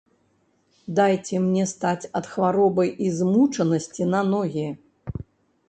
Дайце 0.99 1.41
мне 1.43 1.65
стаць 1.73 2.07
ад 2.21 2.25
хваробы 2.31 2.89
і 3.05 3.13
змучанасці 3.21 4.11
на 4.17 4.21
ногі. 4.33 4.67